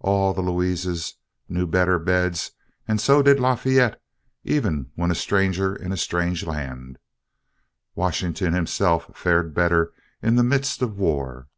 [0.00, 1.14] All the Louises
[1.48, 2.50] knew better beds
[2.86, 3.98] and so did Lafayette
[4.44, 6.98] even when a stranger in a strange land.
[7.94, 11.48] Washington himself fared better in the midst of war.